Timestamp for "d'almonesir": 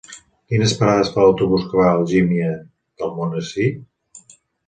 3.03-3.67